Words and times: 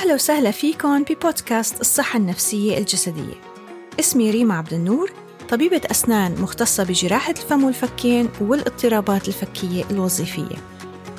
أهلا 0.00 0.14
وسهلا 0.14 0.50
فيكم 0.50 1.02
ببودكاست 1.02 1.80
الصحة 1.80 2.16
النفسية 2.16 2.78
الجسدية. 2.78 3.34
اسمي 4.00 4.30
ريما 4.30 4.54
عبد 4.54 4.72
النور 4.72 5.12
طبيبة 5.48 5.80
أسنان 5.90 6.40
مختصة 6.40 6.84
بجراحة 6.84 7.30
الفم 7.30 7.64
والفكين 7.64 8.28
والاضطرابات 8.40 9.28
الفكية 9.28 9.84
الوظيفية. 9.90 10.56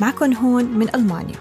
معكم 0.02 0.34
هون 0.34 0.66
من 0.66 0.96
ألمانيا. 0.96 1.36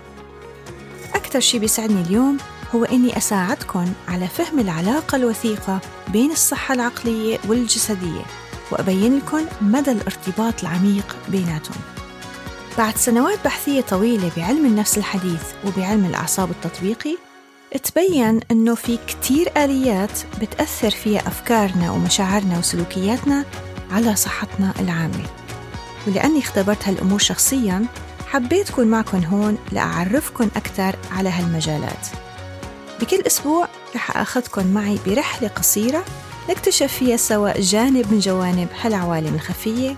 أكثر 1.15 1.41
شي 1.41 1.59
بيسعدني 1.59 2.01
اليوم 2.01 2.37
هو 2.75 2.85
إني 2.85 3.17
أساعدكم 3.17 3.93
على 4.09 4.29
فهم 4.29 4.59
العلاقة 4.59 5.17
الوثيقة 5.17 5.81
بين 6.09 6.31
الصحة 6.31 6.75
العقلية 6.75 7.39
والجسدية 7.49 8.23
وأبين 8.71 9.17
لكم 9.19 9.47
مدى 9.61 9.93
الارتباط 9.93 10.61
العميق 10.61 11.17
بيناتهم. 11.29 11.81
بعد 12.79 12.97
سنوات 12.97 13.45
بحثية 13.45 13.81
طويلة 13.81 14.31
بعلم 14.37 14.67
النفس 14.67 14.99
الحديث 14.99 15.43
وبعلم 15.67 16.05
الأعصاب 16.05 16.51
التطبيقي 16.51 17.30
تبين 17.79 18.41
أنه 18.51 18.75
في 18.75 18.99
كتير 19.07 19.53
آليات 19.57 20.11
بتأثر 20.41 20.91
فيها 20.91 21.21
أفكارنا 21.21 21.91
ومشاعرنا 21.91 22.59
وسلوكياتنا 22.59 23.45
على 23.91 24.17
صحتنا 24.17 24.75
العامة. 24.81 25.27
ولأني 26.07 26.39
اختبرت 26.39 26.89
هالأمور 26.89 27.19
شخصياً 27.19 27.87
حبيت 28.27 28.71
أكون 28.71 28.87
معكم 28.87 29.25
هون 29.25 29.59
لأعرفكم 29.73 30.49
أكثر 30.57 30.97
على 31.11 31.29
هالمجالات. 31.29 32.07
بكل 33.01 33.23
أسبوع 33.27 33.69
رح 33.95 34.17
أخذكم 34.17 34.67
معي 34.67 34.99
برحلة 35.07 35.49
قصيرة 35.49 36.05
نكتشف 36.51 36.93
فيها 36.93 37.17
سوا 37.17 37.61
جانب 37.61 38.13
من 38.13 38.19
جوانب 38.19 38.69
هالعوالم 38.83 39.35
الخفية 39.35 39.97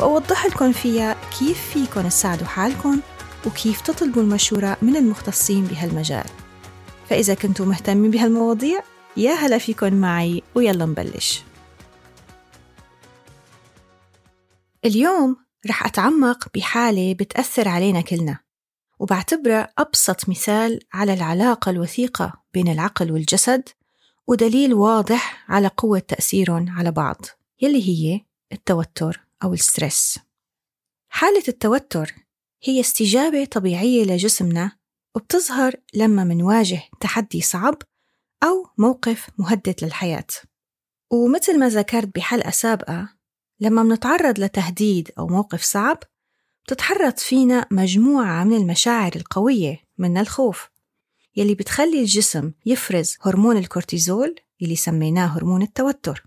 وأوضح 0.00 0.46
لكم 0.46 0.72
فيها 0.72 1.16
كيف 1.38 1.58
فيكم 1.72 2.08
تساعدوا 2.08 2.46
حالكم 2.46 3.00
وكيف 3.46 3.80
تطلبوا 3.80 4.22
المشورة 4.22 4.76
من 4.82 4.96
المختصين 4.96 5.64
بهالمجال. 5.64 6.24
فإذا 7.10 7.34
كنتوا 7.34 7.66
مهتمين 7.66 8.10
بهالمواضيع 8.10 8.82
يا 9.16 9.32
هلا 9.32 9.58
فيكم 9.58 9.94
معي 9.94 10.42
ويلا 10.54 10.86
نبلش. 10.86 11.42
اليوم 14.84 15.36
رح 15.66 15.86
أتعمق 15.86 16.48
بحالة 16.54 17.14
بتأثر 17.14 17.68
علينا 17.68 18.00
كلنا 18.00 18.38
وبعتبرها 18.98 19.72
أبسط 19.78 20.28
مثال 20.28 20.80
على 20.92 21.14
العلاقة 21.14 21.70
الوثيقة 21.70 22.42
بين 22.54 22.68
العقل 22.68 23.12
والجسد 23.12 23.68
ودليل 24.26 24.74
واضح 24.74 25.44
على 25.48 25.68
قوة 25.76 25.98
تأثيرهم 25.98 26.70
على 26.70 26.90
بعض 26.90 27.26
يلي 27.60 27.88
هي 27.88 28.20
التوتر 28.52 29.20
أو 29.42 29.52
ال 29.52 29.60
stress. 29.60 30.18
حالة 31.08 31.42
التوتر 31.48 32.14
هي 32.62 32.80
استجابة 32.80 33.44
طبيعية 33.44 34.04
لجسمنا 34.04 34.79
وبتظهر 35.14 35.74
لما 35.94 36.24
منواجه 36.24 36.82
تحدي 37.00 37.40
صعب 37.40 37.82
أو 38.42 38.66
موقف 38.78 39.30
مهدد 39.38 39.74
للحياة. 39.82 40.26
ومثل 41.10 41.58
ما 41.58 41.68
ذكرت 41.68 42.14
بحلقة 42.14 42.50
سابقة 42.50 43.08
لما 43.60 43.82
منتعرض 43.82 44.40
لتهديد 44.40 45.10
أو 45.18 45.26
موقف 45.26 45.62
صعب 45.62 45.98
بتتحرك 46.64 47.18
فينا 47.18 47.66
مجموعة 47.70 48.44
من 48.44 48.56
المشاعر 48.56 49.12
القوية 49.16 49.80
من 49.98 50.18
الخوف 50.18 50.68
يلي 51.36 51.54
بتخلي 51.54 52.00
الجسم 52.00 52.52
يفرز 52.66 53.16
هرمون 53.22 53.56
الكورتيزول 53.56 54.34
يلي 54.60 54.76
سميناه 54.76 55.26
هرمون 55.26 55.62
التوتر. 55.62 56.26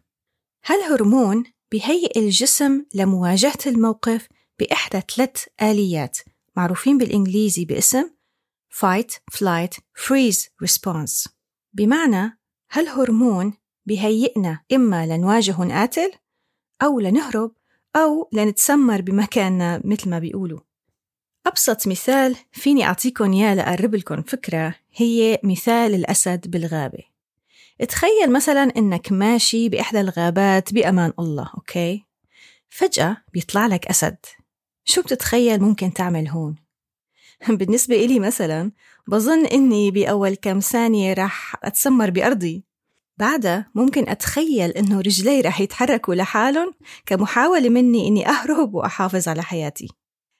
هالهرمون 0.66 1.44
بيهيئ 1.72 2.20
الجسم 2.20 2.86
لمواجهة 2.96 3.58
الموقف 3.68 4.28
بإحدى 4.60 5.02
ثلاث 5.16 5.46
آليات 5.62 6.18
معروفين 6.56 6.98
بالإنجليزي 6.98 7.66
باسم 7.66 8.10
Fight, 8.74 9.20
Flight, 9.32 9.80
Freeze 9.96 10.50
Response. 10.66 11.28
بمعنى 11.74 12.40
هالهرمون 12.72 13.54
بيهيئنا 13.86 14.60
إما 14.74 15.06
لنواجه 15.06 15.52
قاتل 15.52 16.12
أو 16.84 17.00
لنهرب 17.00 17.52
أو 17.96 18.30
لنتسمر 18.34 19.02
بمكاننا 19.02 19.82
مثل 19.86 20.10
ما 20.10 20.20
بيقولوا. 20.20 20.60
أبسط 21.48 21.88
مثال 21.88 22.36
فيني 22.52 22.84
أعطيكم 22.86 23.34
إياه 23.34 23.54
لأقرب 23.54 23.96
لكم 23.96 24.22
فكرة 24.22 24.76
هي 24.96 25.40
مثال 25.44 25.96
الأسد 25.96 26.52
بالغابة. 26.52 27.04
تخيل 27.90 28.32
مثلا 28.32 28.64
إنك 28.78 29.12
ماشي 29.12 29.70
بإحدى 29.70 30.02
الغابات 30.02 30.74
بأمان 30.74 31.14
الله 31.20 31.52
أوكي؟ 31.58 32.06
فجأة 32.70 33.18
بيطلع 33.34 33.68
لك 33.68 33.88
أسد. 33.88 34.18
شو 34.86 35.02
بتتخيل 35.02 35.62
ممكن 35.62 35.94
تعمل 35.94 36.28
هون؟ 36.28 36.63
بالنسبة 37.60 37.96
إلي 37.96 38.20
مثلا 38.20 38.72
بظن 39.08 39.46
إني 39.46 39.92
بأول 39.92 40.36
كم 40.36 40.60
ثانية 40.60 41.14
رح 41.14 41.56
أتسمر 41.64 42.10
بأرضي. 42.10 42.64
بعدها 43.18 43.72
ممكن 43.76 44.10
أتخيل 44.10 44.72
إنه 44.72 45.00
رجلي 45.02 45.42
رح 45.42 45.62
يتحركوا 45.62 46.16
لحالهم 46.16 46.74
كمحاولة 47.06 47.70
مني 47.70 48.08
إني 48.08 48.28
أهرب 48.30 48.74
وأحافظ 48.74 49.28
على 49.28 49.44
حياتي. 49.44 49.88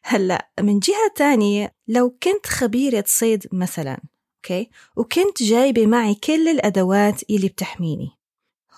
هلأ 0.06 0.50
من 0.60 0.80
جهة 0.80 1.12
تانية 1.16 1.76
لو 1.88 2.10
كنت 2.10 2.46
خبيرة 2.46 3.04
صيد 3.08 3.48
مثلا 3.52 4.00
Okay؟ 4.38 4.70
وكنت 4.96 5.44
جايبة 5.44 5.86
معي 5.86 6.16
كل 6.16 6.48
الأدوات 6.48 7.30
اللي 7.30 7.48
بتحميني. 7.48 8.12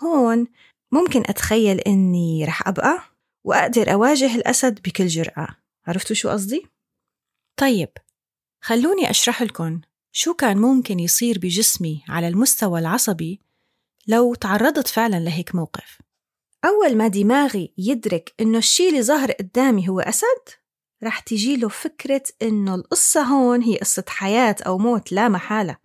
هون 0.04 0.48
ممكن 0.92 1.24
أتخيل 1.26 1.80
إني 1.80 2.46
رح 2.46 2.68
أبقى 2.68 3.00
وأقدر 3.44 3.94
أواجه 3.94 4.36
الأسد 4.36 4.80
بكل 4.82 5.08
جرأة. 5.08 5.48
عرفتوا 5.88 6.16
شو 6.16 6.30
قصدي؟ 6.30 6.66
طيب 7.60 7.90
خلوني 8.66 9.10
أشرح 9.10 9.42
لكم 9.42 9.82
شو 10.12 10.34
كان 10.34 10.58
ممكن 10.58 11.00
يصير 11.00 11.40
بجسمي 11.40 12.04
على 12.10 12.28
المستوى 12.28 12.80
العصبي 12.80 13.42
لو 14.08 14.36
تعرضت 14.36 14.88
فعلا 14.88 15.20
لهيك 15.20 15.56
موقف. 15.56 16.00
أول 16.66 16.98
ما 16.98 17.08
دماغي 17.08 17.74
يدرك 17.78 18.34
إنه 18.42 18.58
الشي 18.58 18.90
اللي 18.90 19.04
ظهر 19.04 19.32
قدامي 19.32 19.90
هو 19.90 20.00
أسد 20.00 20.50
رح 21.04 21.20
تجيله 21.20 21.70
فكرة 21.70 22.24
إنه 22.42 22.76
القصة 22.76 23.22
هون 23.22 23.62
هي 23.62 23.78
قصة 23.78 24.04
حياة 24.08 24.56
أو 24.66 24.78
موت 24.78 25.12
لا 25.12 25.30
محالة 25.30 25.78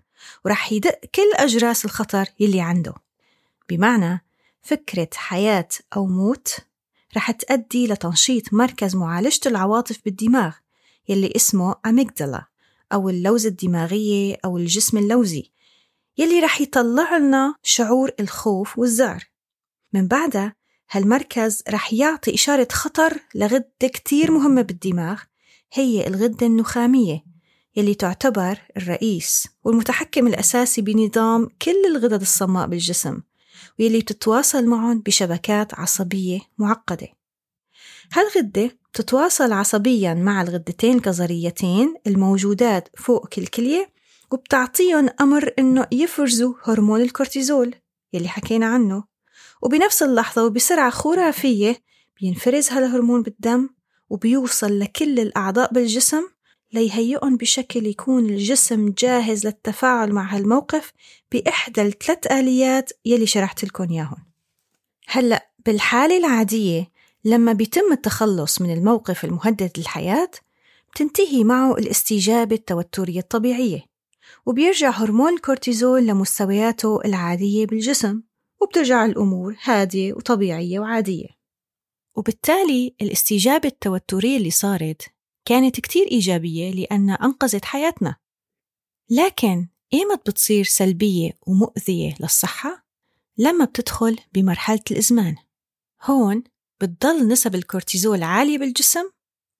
ورح 0.45 0.73
يدق 0.73 1.01
كل 1.15 1.33
أجراس 1.35 1.85
الخطر 1.85 2.27
يلي 2.41 2.61
عنده. 2.61 2.95
بمعنى 3.69 4.25
فكرة 4.63 5.09
حياة 5.15 5.69
أو 5.97 6.07
موت 6.07 6.57
رح 7.17 7.31
تؤدي 7.31 7.87
لتنشيط 7.87 8.55
مركز 8.55 8.97
معالجة 8.97 9.41
العواطف 9.47 10.01
بالدماغ 10.05 10.55
يلي 11.09 11.33
اسمه 11.37 11.75
أميجدلا 11.87 12.50
أو 12.93 13.09
اللوزة 13.09 13.49
الدماغية 13.49 14.37
أو 14.45 14.57
الجسم 14.59 14.99
اللوزي 14.99 15.51
يلي 16.19 16.41
رح 16.41 16.61
يطلع 16.61 17.17
لنا 17.17 17.55
شعور 17.63 18.11
الخوف 18.21 18.79
والذعر 18.79 19.25
من 19.93 20.09
بعدها 20.09 20.55
هالمركز 20.91 21.63
رح 21.69 21.93
يعطي 21.93 22.35
إشارة 22.35 22.69
خطر 22.73 23.19
لغدة 23.35 23.69
كتير 23.83 24.31
مهمة 24.31 24.63
بالدماغ 24.63 25.21
هي 25.73 26.07
الغدة 26.07 26.47
النخامية 26.47 27.25
يلي 27.77 27.95
تعتبر 27.95 28.59
الرئيس 28.77 29.49
والمتحكم 29.65 30.27
الأساسي 30.27 30.83
بنظام 30.83 31.49
كل 31.63 31.87
الغدد 31.87 32.21
الصماء 32.21 32.67
بالجسم 32.67 33.21
واللي 33.79 33.99
بتتواصل 33.99 34.67
معهم 34.67 35.01
بشبكات 35.01 35.75
عصبية 35.75 36.41
معقدة. 36.59 37.09
هالغدة 38.13 38.79
بتتواصل 38.93 39.53
عصبيا 39.53 40.15
مع 40.15 40.43
الغدتين 40.43 40.97
الكظريتين 40.97 41.95
الموجودات 42.07 42.89
فوق 42.97 43.29
كل 43.29 43.47
كلية 43.47 43.91
وبتعطيهم 44.31 45.09
أمر 45.21 45.53
إنه 45.59 45.87
يفرزوا 45.93 46.55
هرمون 46.65 47.01
الكورتيزول 47.01 47.75
يلي 48.13 48.29
حكينا 48.29 48.67
عنه. 48.67 49.05
وبنفس 49.63 50.03
اللحظة 50.03 50.45
وبسرعة 50.45 50.91
خرافية 50.91 51.83
بينفرز 52.21 52.71
هالهرمون 52.71 53.23
بالدم 53.23 53.69
وبيوصل 54.11 54.79
لكل 54.79 55.21
الأعضاء 55.21 55.73
بالجسم 55.73 56.23
ليهيئهم 56.73 57.37
بشكل 57.37 57.87
يكون 57.87 58.27
الجسم 58.27 58.95
جاهز 58.99 59.47
للتفاعل 59.47 60.13
مع 60.13 60.37
هالموقف 60.37 60.93
بإحدى 61.33 61.83
الثلاث 61.83 62.33
آليات 62.33 62.91
يلي 63.05 63.27
شرحت 63.27 63.65
لكم 63.65 63.91
إياهم. 63.91 64.27
هلأ 65.09 65.51
بالحالة 65.67 66.19
العادية 66.19 66.90
لما 67.25 67.53
بيتم 67.53 67.93
التخلص 67.93 68.61
من 68.61 68.73
الموقف 68.73 69.25
المهدد 69.25 69.71
للحياة 69.79 70.31
بتنتهي 70.95 71.45
معه 71.45 71.75
الاستجابة 71.75 72.57
التوترية 72.57 73.21
الطبيعية 73.21 73.85
وبيرجع 74.47 74.91
هرمون 74.91 75.35
الكورتيزول 75.35 76.07
لمستوياته 76.07 77.01
العادية 77.05 77.67
بالجسم 77.67 78.23
وبترجع 78.61 79.05
الأمور 79.05 79.57
هادية 79.63 80.13
وطبيعية 80.13 80.81
وعادية 80.81 81.29
وبالتالي 82.17 82.95
الاستجابة 83.03 83.69
التوترية 83.69 84.37
اللي 84.37 84.51
صارت 84.51 85.03
كانت 85.45 85.81
كتير 85.81 86.07
إيجابية 86.11 86.71
لأنها 86.71 87.15
أنقذت 87.15 87.65
حياتنا 87.65 88.17
لكن 89.11 89.69
إيمت 89.93 90.31
بتصير 90.31 90.65
سلبية 90.65 91.31
ومؤذية 91.47 92.15
للصحة؟ 92.21 92.87
لما 93.39 93.65
بتدخل 93.65 94.19
بمرحلة 94.35 94.81
الإزمان 94.91 95.37
هون 96.03 96.43
بتضل 96.81 97.29
نسب 97.29 97.55
الكورتيزول 97.55 98.23
عالية 98.23 98.59
بالجسم 98.59 99.11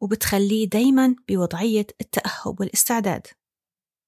وبتخليه 0.01 0.69
دايما 0.69 1.17
بوضعية 1.29 1.87
التأهب 2.01 2.61
والاستعداد. 2.61 3.27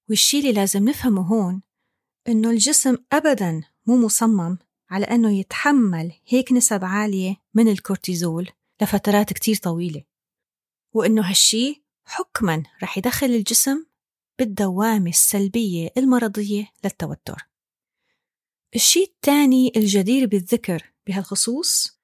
والشي 0.09 0.39
اللي 0.39 0.51
لازم 0.51 0.89
نفهمه 0.89 1.21
هون 1.21 1.61
إنه 2.27 2.49
الجسم 2.49 2.97
أبداً 3.11 3.63
مو 3.85 3.97
مصمم 3.97 4.57
على 4.89 5.05
أنه 5.05 5.39
يتحمل 5.39 6.13
هيك 6.27 6.51
نسب 6.51 6.85
عالية 6.85 7.35
من 7.53 7.67
الكورتيزول 7.67 8.49
لفترات 8.81 9.33
كتير 9.33 9.55
طويلة. 9.55 10.03
وإنه 10.93 11.29
هالشي 11.29 11.83
حكماً 12.05 12.63
رح 12.83 12.97
يدخل 12.97 13.27
الجسم 13.27 13.85
بالدوامة 14.39 15.09
السلبية 15.09 15.89
المرضية 15.97 16.71
للتوتر. 16.83 17.47
الشيء 18.75 19.07
الثاني 19.07 19.71
الجدير 19.75 20.27
بالذكر 20.27 20.93
بهالخصوص 21.07 21.99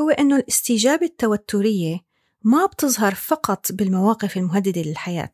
هو 0.00 0.10
أنه 0.10 0.36
الاستجابة 0.36 1.06
التوترية 1.06 2.00
ما 2.44 2.66
بتظهر 2.66 3.14
فقط 3.14 3.72
بالمواقف 3.72 4.36
المهددة 4.36 4.82
للحياة. 4.82 5.32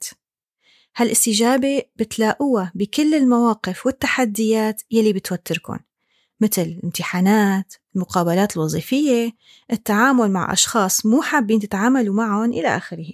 هالاستجابة 0.97 1.83
بتلاقوها 1.97 2.73
بكل 2.75 3.15
المواقف 3.15 3.87
والتحديات 3.87 4.83
يلي 4.91 5.13
بتوتركن 5.13 5.79
مثل 6.41 6.63
الامتحانات 6.63 7.75
المقابلات 7.97 8.57
الوظيفية 8.57 9.33
التعامل 9.73 10.31
مع 10.31 10.53
أشخاص 10.53 11.07
مو 11.07 11.23
حابين 11.23 11.61
تتعاملوا 11.61 12.15
معهم 12.15 12.53
إلى 12.53 12.77
آخره. 12.77 13.13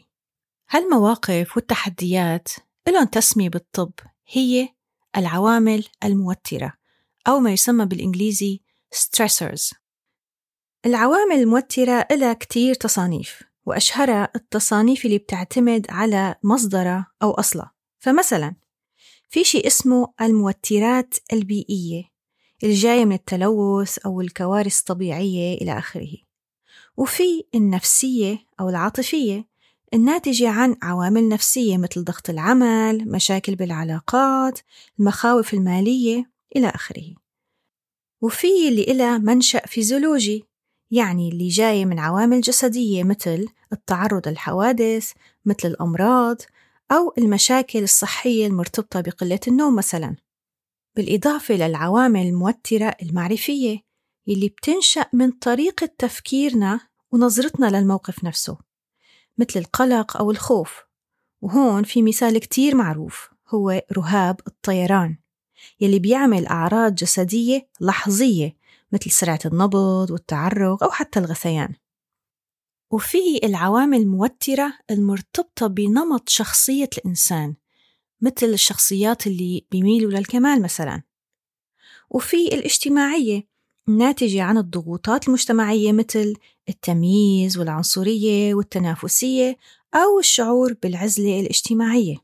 هالمواقف 0.70 1.56
والتحديات 1.56 2.48
لهم 2.88 3.04
تسمية 3.04 3.48
بالطب 3.48 3.92
هي 4.28 4.68
العوامل 5.16 5.84
الموترة 6.04 6.72
أو 7.28 7.38
ما 7.40 7.52
يسمى 7.52 7.86
بالإنجليزي 7.86 8.60
stressors. 8.94 9.74
العوامل 10.86 11.36
الموترة 11.36 12.06
إلها 12.10 12.32
كتير 12.32 12.74
تصانيف 12.74 13.42
وأشهرها 13.66 14.28
التصانيف 14.36 15.04
اللي 15.06 15.18
بتعتمد 15.18 15.86
على 15.90 16.34
مصدرها 16.42 17.06
أو 17.22 17.30
أصلها. 17.30 17.72
فمثلا 17.98 18.54
في 19.28 19.44
شيء 19.44 19.66
اسمه 19.66 20.12
الموترات 20.20 21.14
البيئية 21.32 22.04
الجاية 22.64 23.04
من 23.04 23.12
التلوث 23.12 23.98
أو 23.98 24.20
الكوارث 24.20 24.80
الطبيعية 24.80 25.54
إلى 25.54 25.78
آخره. 25.78 26.16
وفي 26.96 27.44
النفسية 27.54 28.38
أو 28.60 28.68
العاطفية 28.68 29.46
الناتجة 29.94 30.48
عن 30.48 30.76
عوامل 30.82 31.28
نفسية 31.28 31.76
مثل 31.78 32.04
ضغط 32.04 32.30
العمل، 32.30 33.10
مشاكل 33.10 33.54
بالعلاقات، 33.54 34.60
المخاوف 34.98 35.54
المالية 35.54 36.30
إلى 36.56 36.68
آخره. 36.68 37.14
وفي 38.20 38.68
اللي 38.68 38.82
إلها 38.82 39.18
منشأ 39.18 39.66
فيزيولوجي. 39.66 40.49
يعني 40.90 41.28
اللي 41.28 41.48
جاي 41.48 41.84
من 41.84 41.98
عوامل 41.98 42.40
جسدية 42.40 43.04
مثل 43.04 43.46
التعرض 43.72 44.28
للحوادث 44.28 45.12
مثل 45.44 45.68
الأمراض 45.68 46.36
أو 46.92 47.14
المشاكل 47.18 47.82
الصحية 47.82 48.46
المرتبطة 48.46 49.00
بقلة 49.00 49.40
النوم 49.48 49.76
مثلا. 49.76 50.16
بالإضافة 50.96 51.54
للعوامل 51.54 52.26
الموترة 52.26 52.96
المعرفية 53.02 53.78
اللي 54.28 54.48
بتنشأ 54.48 55.06
من 55.12 55.30
طريقة 55.30 55.88
تفكيرنا 55.98 56.80
ونظرتنا 57.12 57.66
للموقف 57.66 58.24
نفسه 58.24 58.58
مثل 59.38 59.60
القلق 59.60 60.16
أو 60.16 60.30
الخوف. 60.30 60.84
وهون 61.42 61.82
في 61.82 62.02
مثال 62.02 62.38
كتير 62.38 62.74
معروف 62.74 63.30
هو 63.48 63.82
رهاب 63.92 64.40
الطيران 64.46 65.16
يلي 65.80 65.98
بيعمل 65.98 66.46
أعراض 66.46 66.94
جسدية 66.94 67.68
لحظية 67.80 68.56
مثل 68.92 69.10
سرعة 69.10 69.38
النبض 69.46 70.10
والتعرق 70.10 70.82
أو 70.84 70.90
حتى 70.90 71.18
الغثيان. 71.18 71.74
وفي 72.92 73.40
العوامل 73.44 73.98
الموترة 73.98 74.72
المرتبطة 74.90 75.66
بنمط 75.66 76.28
شخصية 76.28 76.90
الإنسان 76.98 77.54
مثل 78.20 78.46
الشخصيات 78.46 79.26
اللي 79.26 79.66
بيميلوا 79.70 80.10
للكمال 80.10 80.62
مثلا. 80.62 81.02
وفي 82.10 82.54
الاجتماعية 82.54 83.50
الناتجة 83.88 84.42
عن 84.42 84.58
الضغوطات 84.58 85.28
المجتمعية 85.28 85.92
مثل 85.92 86.34
التمييز 86.68 87.58
والعنصرية 87.58 88.54
والتنافسية 88.54 89.56
أو 89.94 90.18
الشعور 90.18 90.72
بالعزلة 90.82 91.40
الاجتماعية. 91.40 92.16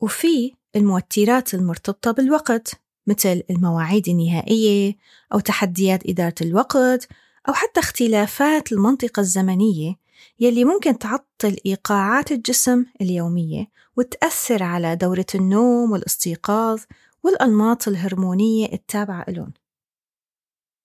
وفي 0.00 0.54
الموترات 0.76 1.54
المرتبطة 1.54 2.10
بالوقت 2.10 2.83
مثل 3.06 3.42
المواعيد 3.50 4.08
النهائية 4.08 4.96
أو 5.32 5.40
تحديات 5.40 6.08
إدارة 6.08 6.34
الوقت 6.40 7.08
أو 7.48 7.52
حتى 7.52 7.80
اختلافات 7.80 8.72
المنطقة 8.72 9.20
الزمنية 9.20 9.96
يلي 10.40 10.64
ممكن 10.64 10.98
تعطل 10.98 11.56
إيقاعات 11.66 12.32
الجسم 12.32 12.84
اليومية 13.00 13.68
وتأثر 13.96 14.62
على 14.62 14.96
دورة 14.96 15.26
النوم 15.34 15.92
والاستيقاظ 15.92 16.82
والأنماط 17.22 17.88
الهرمونية 17.88 18.72
التابعة 18.72 19.24
لهم. 19.28 19.52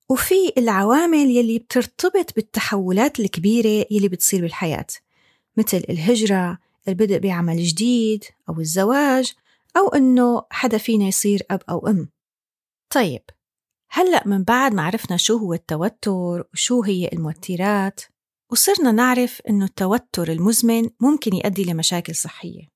وفي 0.10 0.54
العوامل 0.58 1.30
يلي 1.30 1.60
بترتبط 1.60 2.36
بالتحولات 2.36 3.20
الكبيرة 3.20 3.86
يلي 3.92 4.08
بتصير 4.08 4.42
بالحياة 4.42 4.88
مثل 5.58 5.84
الهجرة 5.90 6.58
البدء 6.88 7.20
بعمل 7.20 7.64
جديد 7.64 8.24
أو 8.50 8.60
الزواج 8.60 9.34
أو 9.78 9.88
إنه 9.88 10.46
حدا 10.52 10.78
فينا 10.78 11.06
يصير 11.06 11.42
أب 11.52 11.62
أو 11.70 11.88
أم. 11.88 12.10
طيب 12.94 13.22
هلأ 13.92 14.28
من 14.28 14.44
بعد 14.44 14.74
ما 14.74 14.84
عرفنا 14.84 15.18
شو 15.18 15.38
هو 15.38 15.54
التوتر 15.54 16.50
وشو 16.54 16.84
هي 16.84 17.10
الموترات 17.14 18.02
وصرنا 18.52 18.92
نعرف 18.92 19.42
إنه 19.50 19.66
التوتر 19.66 20.32
المزمن 20.32 20.90
ممكن 21.00 21.36
يؤدي 21.36 21.64
لمشاكل 21.64 22.16
صحية. 22.16 22.68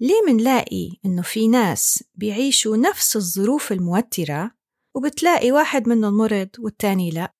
ليه 0.00 0.22
منلاقي 0.26 0.90
إنه 1.04 1.22
في 1.22 1.48
ناس 1.48 2.04
بيعيشوا 2.14 2.76
نفس 2.76 3.16
الظروف 3.16 3.72
الموترة 3.72 4.50
وبتلاقي 4.94 5.52
واحد 5.52 5.88
منهم 5.88 6.16
مرض 6.16 6.48
والتاني 6.58 7.10
لأ؟ 7.10 7.34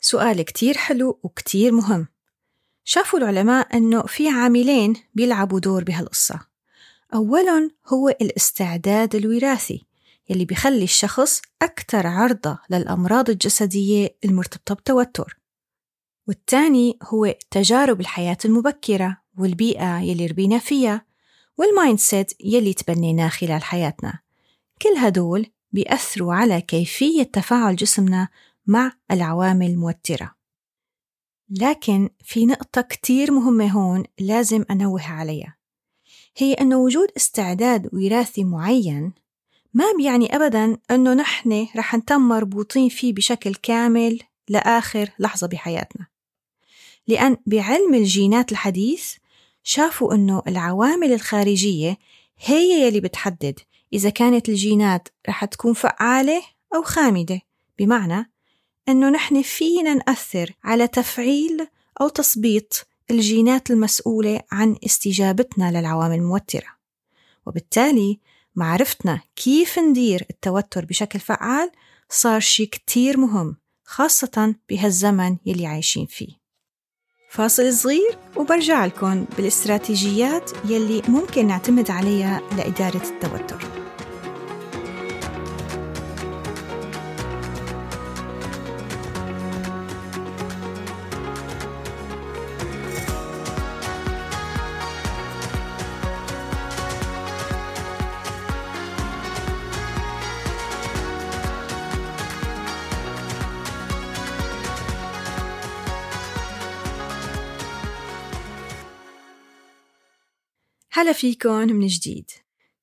سؤال 0.00 0.42
كتير 0.42 0.76
حلو 0.76 1.20
وكتير 1.22 1.72
مهم. 1.72 2.08
شافوا 2.84 3.18
العلماء 3.18 3.76
أنه 3.76 4.02
في 4.02 4.28
عاملين 4.28 4.94
بيلعبوا 5.14 5.60
دور 5.60 5.84
بهالقصة. 5.84 6.51
أولاً 7.14 7.70
هو 7.88 8.08
الاستعداد 8.08 9.14
الوراثي 9.14 9.86
يلي 10.30 10.44
بيخلي 10.44 10.84
الشخص 10.84 11.42
أكثر 11.62 12.06
عرضة 12.06 12.58
للأمراض 12.70 13.30
الجسدية 13.30 14.16
المرتبطة 14.24 14.74
بالتوتر. 14.74 15.38
والتاني 16.28 16.98
هو 17.02 17.34
تجارب 17.50 18.00
الحياة 18.00 18.36
المبكرة 18.44 19.18
والبيئة 19.38 20.00
يلي 20.00 20.26
ربينا 20.26 20.58
فيها 20.58 21.06
وال 21.58 21.98
mindset 21.98 22.32
يلي 22.40 22.74
تبنيناه 22.74 23.28
خلال 23.28 23.62
حياتنا. 23.62 24.18
كل 24.82 24.96
هدول 24.98 25.46
بيأثروا 25.72 26.34
على 26.34 26.60
كيفية 26.60 27.22
تفاعل 27.22 27.76
جسمنا 27.76 28.28
مع 28.66 28.92
العوامل 29.10 29.66
الموترة. 29.66 30.34
لكن 31.50 32.10
في 32.24 32.46
نقطة 32.46 32.80
كتير 32.80 33.32
مهمة 33.32 33.66
هون 33.66 34.04
لازم 34.18 34.64
أنوه 34.70 35.02
عليها. 35.02 35.61
هي 36.36 36.54
أنه 36.54 36.76
وجود 36.76 37.08
استعداد 37.16 37.88
وراثي 37.94 38.44
معين 38.44 39.12
ما 39.74 39.84
بيعني 39.96 40.36
أبدا 40.36 40.76
أنه 40.90 41.14
نحن 41.14 41.66
رح 41.76 41.94
نتم 41.94 42.20
مربوطين 42.20 42.88
فيه 42.88 43.12
بشكل 43.12 43.54
كامل 43.54 44.20
لآخر 44.48 45.10
لحظة 45.18 45.46
بحياتنا. 45.46 46.06
لأن 47.08 47.36
بعلم 47.46 47.94
الجينات 47.94 48.52
الحديث 48.52 49.14
شافوا 49.62 50.14
أنه 50.14 50.42
العوامل 50.48 51.12
الخارجية 51.12 51.98
هي 52.38 52.86
يلي 52.86 53.00
بتحدد 53.00 53.60
إذا 53.92 54.10
كانت 54.10 54.48
الجينات 54.48 55.08
رح 55.28 55.44
تكون 55.44 55.72
فعالة 55.72 56.42
أو 56.74 56.82
خامدة. 56.82 57.40
بمعنى 57.78 58.32
أنه 58.88 59.10
نحن 59.10 59.42
فينا 59.42 59.94
نأثر 59.94 60.50
على 60.64 60.88
تفعيل 60.88 61.66
أو 62.00 62.08
تثبيط 62.08 62.86
الجينات 63.10 63.70
المسؤولة 63.70 64.40
عن 64.52 64.76
استجابتنا 64.86 65.80
للعوامل 65.80 66.14
الموترة. 66.16 66.66
وبالتالي 67.46 68.20
معرفتنا 68.54 69.20
كيف 69.36 69.78
ندير 69.78 70.26
التوتر 70.30 70.84
بشكل 70.84 71.20
فعال 71.20 71.70
صار 72.08 72.40
شي 72.40 72.66
كتير 72.66 73.16
مهم 73.16 73.56
خاصة 73.84 74.54
بهالزمن 74.68 75.36
يلي 75.46 75.66
عايشين 75.66 76.06
فيه. 76.06 76.42
فاصل 77.30 77.72
صغير 77.72 78.18
وبرجع 78.36 78.86
لكم 78.86 79.24
بالإستراتيجيات 79.36 80.50
يلي 80.64 81.02
ممكن 81.08 81.46
نعتمد 81.46 81.90
عليها 81.90 82.40
لإدارة 82.56 83.02
التوتر. 83.10 83.81
هلا 111.02 111.12
فيكن 111.12 111.72
من 111.74 111.86
جديد. 111.86 112.30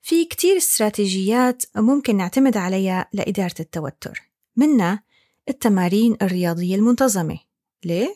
في 0.02 0.26
كتير 0.26 0.58
استراتيجيات 0.58 1.64
ممكن 1.76 2.18
نعتمد 2.18 2.58
عليها 2.58 3.10
لإدارة 3.14 3.56
التوتر 3.60 4.32
منها 4.56 5.04
التمارين 5.50 6.18
الرياضية 6.22 6.76
المنتظمة. 6.76 7.40
ليه؟ 7.86 8.16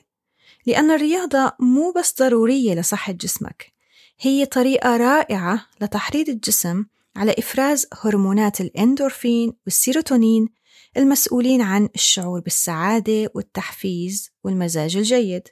لأن 0.65 0.91
الرياضة 0.91 1.51
مو 1.59 1.93
بس 1.97 2.15
ضرورية 2.19 2.73
لصحة 2.73 3.13
جسمك 3.13 3.73
هي 4.19 4.45
طريقة 4.45 4.97
رائعة 4.97 5.67
لتحريض 5.81 6.29
الجسم 6.29 6.85
على 7.15 7.35
إفراز 7.37 7.87
هرمونات 8.01 8.61
الإندورفين 8.61 9.53
والسيروتونين 9.65 10.49
المسؤولين 10.97 11.61
عن 11.61 11.89
الشعور 11.95 12.39
بالسعادة 12.39 13.31
والتحفيز 13.35 14.31
والمزاج 14.43 14.97
الجيد. 14.97 15.47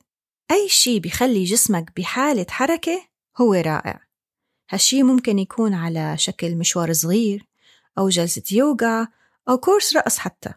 أي 0.52 0.70
شيء 0.70 1.00
بيخلي 1.00 1.44
جسمك 1.44 1.92
بحالة 1.98 2.46
حركة 2.50 3.02
هو 3.38 3.54
رائع. 3.54 4.11
هالشي 4.72 5.04
ممكن 5.04 5.40
يكون 5.40 5.74
على 5.74 6.18
شكل 6.18 6.56
مشوار 6.56 6.94
صغير 6.94 7.46
أو 7.98 8.10
جلسة 8.10 8.44
يوغا 8.52 9.08
أو 9.50 9.58
كورس 9.58 9.96
رقص 9.96 10.18
حتى. 10.18 10.54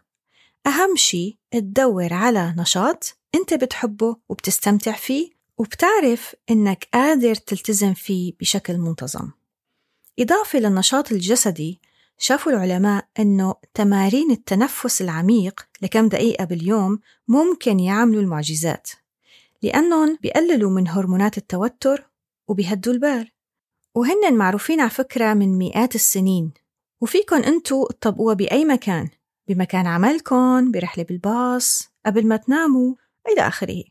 أهم 0.67 0.95
شي 0.95 1.37
تدور 1.51 2.13
على 2.13 2.55
نشاط 2.57 3.17
أنت 3.35 3.53
بتحبه 3.53 4.17
وبتستمتع 4.29 4.91
فيه 4.91 5.29
وبتعرف 5.57 6.35
إنك 6.49 6.87
قادر 6.93 7.35
تلتزم 7.35 7.93
فيه 7.93 8.33
بشكل 8.39 8.77
منتظم. 8.77 9.31
إضافة 10.19 10.59
للنشاط 10.59 11.11
الجسدي 11.11 11.81
شافوا 12.17 12.51
العلماء 12.51 13.07
أنه 13.19 13.55
تمارين 13.73 14.31
التنفس 14.31 15.01
العميق 15.01 15.67
لكم 15.81 16.09
دقيقة 16.09 16.45
باليوم 16.45 16.99
ممكن 17.27 17.79
يعملوا 17.79 18.21
المعجزات 18.21 18.89
لأنهم 19.61 20.17
بيقللوا 20.21 20.71
من 20.71 20.87
هرمونات 20.87 21.37
التوتر 21.37 22.09
وبيهدوا 22.47 22.93
البال. 22.93 23.34
وهن 23.95 24.37
معروفين 24.37 24.79
على 24.79 24.89
فكرة 24.89 25.33
من 25.33 25.57
مئات 25.57 25.95
السنين. 25.95 26.53
وفيكن 27.01 27.43
أنتوا 27.43 27.87
تطبقوها 27.91 28.33
بأي 28.33 28.65
مكان 28.65 29.09
بمكان 29.47 29.87
عملكن 29.87 30.71
برحلة 30.71 31.03
بالباص 31.03 31.89
قبل 32.05 32.27
ما 32.27 32.37
تناموا 32.37 32.95
إلى 33.27 33.47
آخره. 33.47 33.83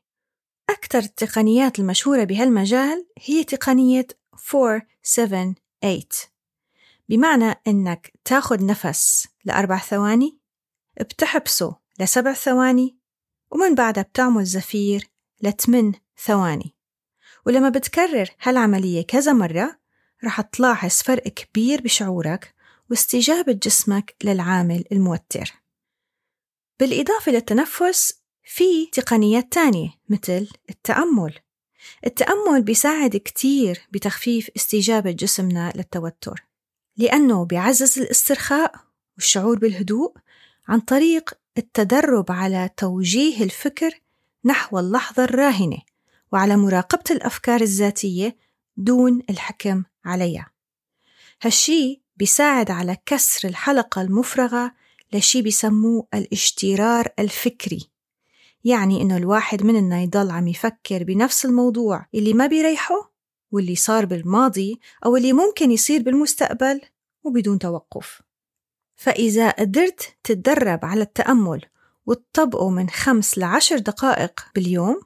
أكثر 0.70 0.98
التقنيات 0.98 1.78
المشهورة 1.78 2.24
بهالمجال 2.24 3.06
هي 3.24 3.44
تقنية 3.44 4.06
478 4.54 6.02
بمعنى 7.08 7.54
إنك 7.66 8.12
تاخد 8.24 8.62
نفس 8.62 9.28
لأربع 9.44 9.78
ثواني 9.78 10.38
بتحبسه 11.00 11.76
لسبع 12.00 12.32
ثواني 12.32 12.96
ومن 13.50 13.74
بعدها 13.74 14.02
بتعمل 14.02 14.44
زفير 14.44 15.08
لثمان 15.42 15.92
ثواني. 16.24 16.74
ولما 17.46 17.68
بتكرر 17.68 18.30
هالعملية 18.42 19.06
كذا 19.06 19.32
مرة 19.32 19.83
رح 20.24 20.40
تلاحظ 20.40 20.90
فرق 20.90 21.28
كبير 21.28 21.80
بشعورك 21.80 22.54
واستجابة 22.90 23.52
جسمك 23.52 24.14
للعامل 24.24 24.84
الموتر. 24.92 25.52
بالإضافة 26.80 27.32
للتنفس 27.32 28.20
في 28.44 28.86
تقنيات 28.86 29.52
تانية 29.52 29.90
مثل 30.08 30.48
التأمل. 30.70 31.38
التأمل 32.06 32.62
بيساعد 32.62 33.16
كتير 33.16 33.88
بتخفيف 33.92 34.50
استجابة 34.56 35.10
جسمنا 35.10 35.72
للتوتر 35.76 36.44
لأنه 36.96 37.44
بيعزز 37.44 37.98
الاسترخاء 37.98 38.74
والشعور 39.16 39.58
بالهدوء 39.58 40.14
عن 40.68 40.80
طريق 40.80 41.34
التدرب 41.58 42.32
على 42.32 42.70
توجيه 42.76 43.44
الفكر 43.44 44.00
نحو 44.44 44.78
اللحظة 44.78 45.24
الراهنة 45.24 45.78
وعلى 46.32 46.56
مراقبة 46.56 47.04
الأفكار 47.10 47.60
الذاتية 47.60 48.36
دون 48.76 49.22
الحكم 49.30 49.84
عليها. 50.04 50.50
هالشي 51.42 52.02
بيساعد 52.16 52.70
على 52.70 52.96
كسر 53.06 53.48
الحلقة 53.48 54.02
المفرغة 54.02 54.74
لشي 55.12 55.42
بيسموه 55.42 56.08
الاشترار 56.14 57.08
الفكري. 57.18 57.90
يعني 58.64 59.02
إنه 59.02 59.16
الواحد 59.16 59.62
مننا 59.62 60.02
يضل 60.02 60.30
عم 60.30 60.48
يفكر 60.48 61.04
بنفس 61.04 61.44
الموضوع 61.44 62.06
اللي 62.14 62.32
ما 62.32 62.46
بيريحه 62.46 63.12
واللي 63.52 63.76
صار 63.76 64.04
بالماضي 64.04 64.80
أو 65.06 65.16
اللي 65.16 65.32
ممكن 65.32 65.70
يصير 65.70 66.02
بالمستقبل 66.02 66.80
وبدون 67.24 67.58
توقف. 67.58 68.22
فإذا 68.96 69.50
قدرت 69.50 70.16
تتدرب 70.24 70.84
على 70.84 71.02
التأمل 71.02 71.64
وتطبقه 72.06 72.70
من 72.70 72.90
خمس 72.90 73.38
لعشر 73.38 73.78
دقائق 73.78 74.40
باليوم 74.54 75.00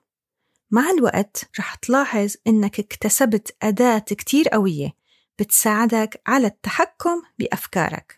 مع 0.71 0.91
الوقت 0.91 1.51
رح 1.59 1.75
تلاحظ 1.75 2.35
إنك 2.47 2.81
اكتسبت 2.81 3.57
أداة 3.63 3.99
كتير 3.99 4.49
قوية 4.49 4.93
بتساعدك 5.39 6.23
على 6.27 6.47
التحكم 6.47 7.23
بأفكارك. 7.39 8.17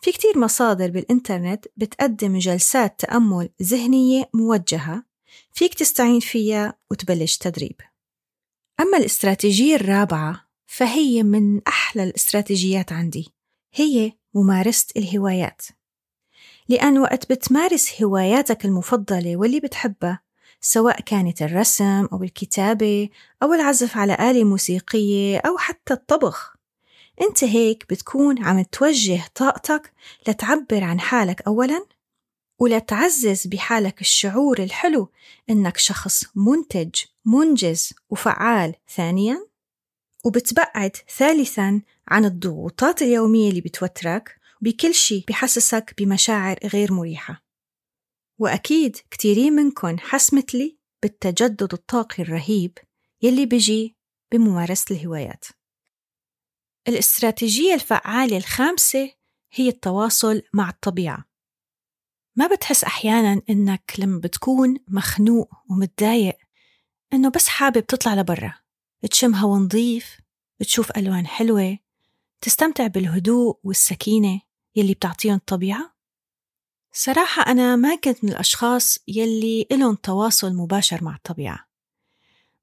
في 0.00 0.12
كتير 0.12 0.38
مصادر 0.38 0.90
بالإنترنت 0.90 1.66
بتقدم 1.76 2.38
جلسات 2.38 3.00
تأمل 3.00 3.50
ذهنية 3.62 4.30
موجهة 4.34 5.04
فيك 5.52 5.74
تستعين 5.74 6.20
فيها 6.20 6.74
وتبلش 6.90 7.36
تدريب. 7.36 7.80
أما 8.80 8.98
الاستراتيجية 8.98 9.76
الرابعة 9.76 10.46
فهي 10.66 11.22
من 11.22 11.60
أحلى 11.68 12.02
الاستراتيجيات 12.02 12.92
عندي 12.92 13.32
هي 13.74 14.12
ممارسة 14.34 14.86
الهوايات. 14.96 15.62
لأن 16.68 16.98
وقت 16.98 17.32
بتمارس 17.32 18.02
هواياتك 18.02 18.64
المفضلة 18.64 19.36
واللي 19.36 19.60
بتحبها 19.60 20.20
سواء 20.60 21.00
كانت 21.00 21.42
الرسم 21.42 22.08
أو 22.12 22.22
الكتابة 22.22 23.08
أو 23.42 23.54
العزف 23.54 23.96
على 23.96 24.30
آلة 24.30 24.44
موسيقية 24.44 25.38
أو 25.38 25.58
حتى 25.58 25.94
الطبخ. 25.94 26.56
أنت 27.22 27.44
هيك 27.44 27.86
بتكون 27.90 28.44
عم 28.44 28.62
توجه 28.62 29.22
طاقتك 29.34 29.92
لتعبر 30.28 30.84
عن 30.84 31.00
حالك 31.00 31.42
أولاً 31.42 31.86
ولتعزز 32.58 33.46
بحالك 33.46 34.00
الشعور 34.00 34.58
الحلو 34.58 35.10
إنك 35.50 35.76
شخص 35.76 36.24
منتج 36.34 36.90
منجز 37.24 37.92
وفعال. 38.10 38.74
ثانياً 38.96 39.46
وبتبعد 40.24 40.96
ثالثاً 41.16 41.82
عن 42.08 42.24
الضغوطات 42.24 43.02
اليومية 43.02 43.50
اللي 43.50 43.60
بتوترك 43.60 44.40
بكل 44.60 44.94
شيء 44.94 45.24
بحسسك 45.28 45.94
بمشاعر 45.98 46.58
غير 46.64 46.92
مريحة. 46.92 47.49
وأكيد 48.40 48.96
كتيرين 49.10 49.52
منكن 49.52 50.00
حس 50.00 50.34
مثلي 50.34 50.78
بالتجدد 51.02 51.72
الطاقي 51.72 52.22
الرهيب 52.22 52.78
يلي 53.22 53.46
بيجي 53.46 53.96
بممارسة 54.32 54.96
الهوايات 54.96 55.44
الاستراتيجية 56.88 57.74
الفعالة 57.74 58.36
الخامسة 58.36 59.12
هي 59.52 59.68
التواصل 59.68 60.42
مع 60.54 60.68
الطبيعة 60.68 61.24
ما 62.36 62.46
بتحس 62.46 62.84
أحيانا 62.84 63.42
إنك 63.50 63.92
لما 63.98 64.18
بتكون 64.18 64.76
مخنوق 64.88 65.50
ومتضايق 65.70 66.36
إنه 67.12 67.30
بس 67.30 67.48
حابب 67.48 67.86
تطلع 67.86 68.14
لبرا 68.14 68.54
تشم 69.10 69.34
هوا 69.34 69.58
نظيف 69.58 70.20
تشوف 70.58 70.90
ألوان 70.96 71.26
حلوة 71.26 71.78
تستمتع 72.40 72.86
بالهدوء 72.86 73.58
والسكينة 73.64 74.40
يلي 74.76 74.94
بتعطيهم 74.94 75.34
الطبيعة؟ 75.34 75.99
صراحة 76.92 77.42
أنا 77.42 77.76
ما 77.76 77.94
كنت 77.94 78.24
من 78.24 78.30
الأشخاص 78.30 78.98
يلي 79.08 79.66
إلهم 79.72 79.94
تواصل 79.94 80.54
مباشر 80.54 81.04
مع 81.04 81.14
الطبيعة. 81.14 81.68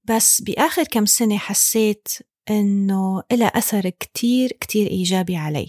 بس 0.04 0.42
بآخر 0.42 0.84
كم 0.84 1.06
سنة 1.06 1.38
حسيت 1.38 2.08
إنه 2.50 3.24
إلها 3.32 3.48
أثر 3.48 3.90
كتير 3.90 4.52
كتير 4.52 4.88
إيجابي 4.88 5.36
علي. 5.36 5.68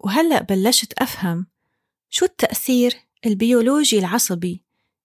وهلأ 0.00 0.42
بلشت 0.42 0.92
أفهم 0.92 1.46
شو 2.10 2.24
التأثير 2.24 2.94
البيولوجي 3.26 3.98
العصبي 3.98 4.64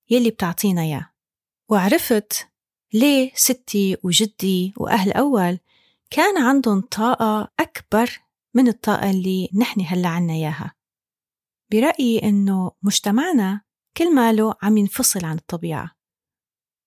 يلي 0.10 0.30
بتعطينا 0.30 0.82
إياه. 0.82 1.10
وعرفت 1.70 2.48
ليه 2.94 3.32
ستي 3.36 3.98
وجدي 4.04 4.74
وأهل 4.78 5.12
أول 5.12 5.60
كان 6.10 6.38
عندهم 6.38 6.82
طاقة 6.82 7.52
أكبر 7.60 8.20
من 8.54 8.68
الطاقة 8.68 9.10
اللي 9.10 9.50
نحن 9.56 9.82
هلأ 9.82 10.08
عنا 10.08 10.34
إياها. 10.34 10.74
برأيي 11.76 12.24
إنه 12.24 12.72
مجتمعنا 12.84 13.62
كل 13.98 14.16
ماله 14.16 14.56
عم 14.62 14.78
ينفصل 14.78 15.26
عن 15.26 15.38
الطبيعة. 15.38 15.92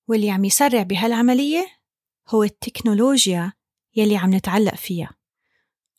واللي 0.08 0.30
عم 0.30 0.44
يسرع 0.44 0.82
بهالعملية 0.82 1.66
هو 2.28 2.42
التكنولوجيا 2.42 3.52
يلي 3.96 4.16
عم 4.16 4.34
نتعلق 4.34 4.74
فيها. 4.74 5.10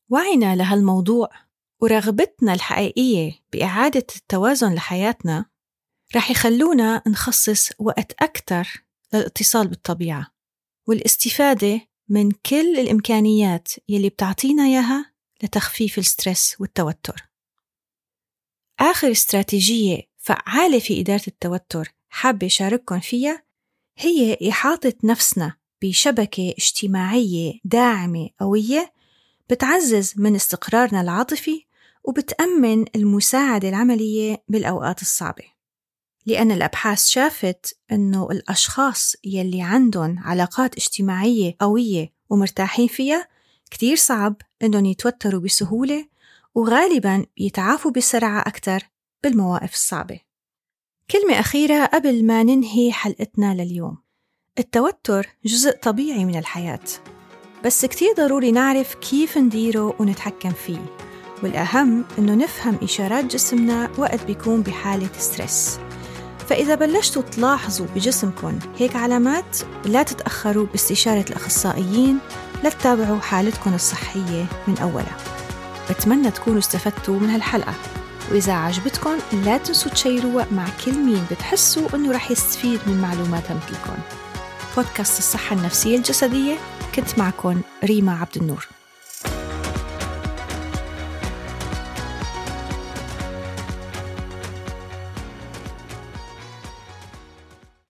وعينا 0.10 0.56
لهالموضوع 0.56 1.30
ورغبتنا 1.82 2.54
الحقيقية 2.54 3.40
بإعادة 3.54 4.08
التوازن 4.16 4.74
لحياتنا 4.74 5.46
رح 6.16 6.32
يخلونا 6.32 7.04
نخصص 7.08 7.70
وقت 7.80 8.12
أكثر 8.22 8.84
للاتصال 9.14 9.68
بالطبيعة 9.68 10.28
والاستفادة 10.88 11.82
من 12.10 12.32
كل 12.32 12.80
الإمكانيات 12.80 13.72
يلي 13.90 14.10
بتعطينا 14.10 14.64
إياها 14.64 15.14
لتخفيف 15.44 15.98
الستريس 15.98 16.56
والتوتر. 16.60 17.29
آخر 18.80 19.12
استراتيجية 19.12 20.02
فعالة 20.18 20.80
في 20.80 21.02
إدارة 21.02 21.22
التوتر 21.28 21.94
حابة 22.10 22.48
أشارككم 22.48 23.00
فيها 23.00 23.44
هي 23.98 24.38
إحاطة 24.50 24.94
نفسنا 25.04 25.54
بشبكة 25.82 26.54
اجتماعية 26.58 27.54
داعمة 27.66 28.30
قوية 28.40 28.94
بتعزز 29.50 30.14
من 30.18 30.36
استقرارنا 30.36 31.02
العاطفي 31.02 31.66
وبتأمن 32.04 32.86
المساعدة 32.96 33.70
العملية 33.70 34.44
بالأوقات 34.48 35.02
الصعبة. 35.02 35.44
لأن 36.26 36.52
الأبحاث 36.52 37.06
شافت 37.06 37.78
أنه 37.92 38.32
الأشخاص 38.32 39.16
يلي 39.24 39.62
عندهم 39.62 40.20
علاقات 40.20 40.78
اجتماعية 40.78 41.56
قوية 41.60 42.14
ومرتاحين 42.30 42.88
فيها 42.88 43.28
كتير 43.72 43.96
صعب 43.96 44.36
أنهم 44.64 44.86
يتوتروا 44.86 45.42
بسهولة 45.42 46.08
وغالبا 46.60 47.26
يتعافوا 47.38 47.92
بسرعة 47.92 48.40
أكثر 48.40 48.84
بالمواقف 49.24 49.74
الصعبة. 49.74 50.20
كلمة 51.12 51.40
أخيرة 51.40 51.86
قبل 51.86 52.26
ما 52.26 52.44
ننهي 52.44 52.92
حلقتنا 52.92 53.54
لليوم. 53.54 53.98
التوتر 54.60 55.28
جزء 55.46 55.72
طبيعي 55.72 56.26
من 56.26 56.36
الحياة 56.36 56.80
بس 57.66 57.86
كتير 57.86 58.14
ضروري 58.18 58.52
نعرف 58.52 58.94
كيف 58.94 59.38
نديره 59.38 59.96
ونتحكم 60.00 60.50
فيه. 60.50 60.96
والأهم 61.44 62.06
إنه 62.18 62.36
نفهم 62.36 62.78
إشارات 62.84 63.26
جسمنا 63.26 63.92
وقت 63.98 64.24
بيكون 64.24 64.62
بحالة 64.62 65.10
ستريس. 65.18 65.80
فإذا 66.50 66.76
بلشتوا 66.76 67.22
تلاحظوا 67.22 67.88
بجسمكم 67.96 68.60
هيك 68.78 68.96
علامات 68.96 69.58
لا 69.86 70.04
تتأخروا 70.04 70.66
باستشارة 70.66 71.26
الأخصائيين 71.30 72.20
لتتابعوا 72.64 73.20
حالتكم 73.20 73.74
الصحية 73.74 74.46
من 74.68 74.78
أولها. 74.78 75.39
بتمنى 75.90 76.32
تكونوا 76.32 76.60
استفدتوا 76.60 77.20
من 77.20 77.30
هالحلقة. 77.30 77.74
وإذا 78.32 78.54
عجبتكم 78.54 79.18
لا 79.34 79.58
تنسوا 79.58 79.92
تشيروها 79.92 80.48
مع 80.52 80.66
كل 80.86 80.94
مين 80.94 81.26
بتحسوا 81.32 81.88
إنه 81.96 82.12
رح 82.12 82.32
يستفيد 82.32 82.80
من 82.88 83.02
معلوماتها 83.02 83.54
مثلكم 83.54 83.98
بودكاست 84.78 85.20
الصحة 85.20 85.56
النفسية 85.56 85.98
الجسدية 85.98 86.58
كنت 86.96 87.20
معكم 87.20 87.62
ريما 87.84 88.14
عبد 88.14 88.38
النور. 88.38 88.68